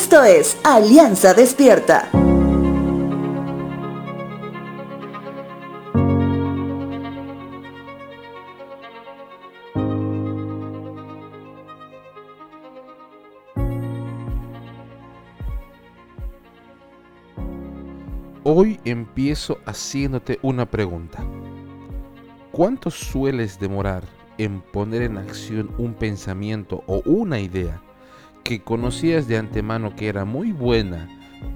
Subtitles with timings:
[0.00, 2.08] Esto es Alianza Despierta.
[18.44, 21.24] Hoy empiezo haciéndote una pregunta.
[22.52, 24.04] ¿Cuánto sueles demorar
[24.38, 27.82] en poner en acción un pensamiento o una idea
[28.48, 31.06] que conocías de antemano que era muy buena,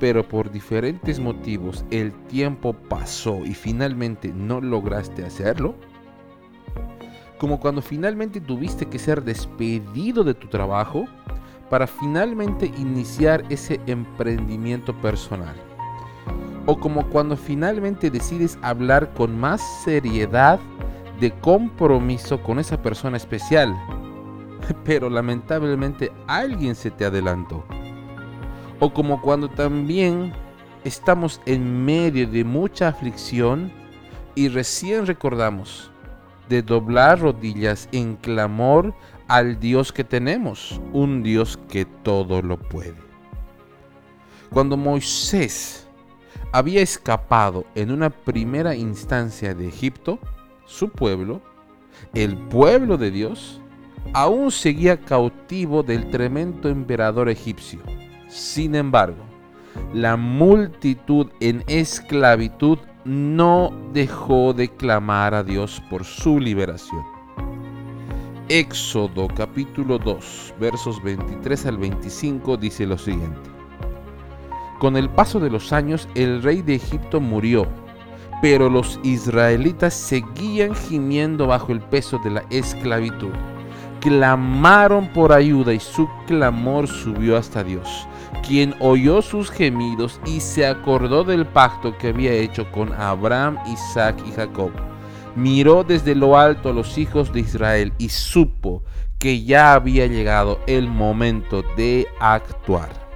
[0.00, 5.76] pero por diferentes motivos el tiempo pasó y finalmente no lograste hacerlo?
[7.38, 11.06] Como cuando finalmente tuviste que ser despedido de tu trabajo
[11.70, 15.54] para finalmente iniciar ese emprendimiento personal
[16.66, 20.58] o como cuando finalmente decides hablar con más seriedad
[21.20, 23.76] de compromiso con esa persona especial,
[24.84, 27.64] pero lamentablemente alguien se te adelantó.
[28.78, 30.32] O como cuando también
[30.84, 33.70] estamos en medio de mucha aflicción
[34.34, 35.90] y recién recordamos
[36.48, 38.94] de doblar rodillas en clamor
[39.28, 42.96] al Dios que tenemos, un Dios que todo lo puede.
[44.50, 45.86] Cuando Moisés
[46.52, 50.18] había escapado en una primera instancia de Egipto,
[50.66, 51.40] su pueblo,
[52.14, 53.60] el pueblo de Dios,
[54.12, 57.80] aún seguía cautivo del tremendo emperador egipcio.
[58.28, 59.24] Sin embargo,
[59.92, 67.02] la multitud en esclavitud no dejó de clamar a Dios por su liberación.
[68.48, 73.48] Éxodo capítulo 2 versos 23 al 25 dice lo siguiente.
[74.80, 77.66] Con el paso de los años, el rey de Egipto murió,
[78.42, 83.30] pero los israelitas seguían gimiendo bajo el peso de la esclavitud.
[84.00, 88.06] Clamaron por ayuda y su clamor subió hasta Dios,
[88.46, 94.16] quien oyó sus gemidos y se acordó del pacto que había hecho con Abraham, Isaac
[94.26, 94.72] y Jacob.
[95.36, 98.82] Miró desde lo alto a los hijos de Israel y supo
[99.18, 103.10] que ya había llegado el momento de actuar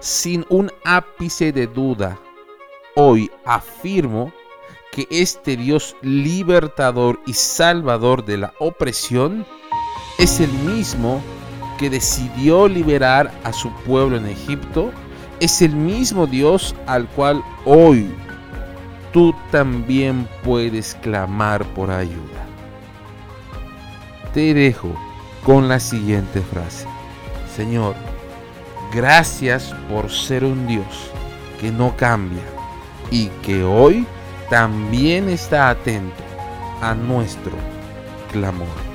[0.00, 2.18] sin un ápice de duda,
[2.96, 4.32] hoy afirmo
[4.92, 9.46] que este Dios libertador y salvador de la opresión
[10.18, 11.22] es el mismo
[11.78, 14.92] que decidió liberar a su pueblo en Egipto,
[15.40, 18.10] es el mismo Dios al cual hoy
[19.12, 22.46] tú también puedes clamar por ayuda.
[24.34, 24.94] Te dejo
[25.44, 26.86] con la siguiente frase.
[27.56, 27.94] Señor,
[28.92, 31.12] Gracias por ser un Dios
[31.60, 32.42] que no cambia
[33.08, 34.04] y que hoy
[34.50, 36.22] también está atento
[36.82, 37.52] a nuestro
[38.32, 38.89] clamor.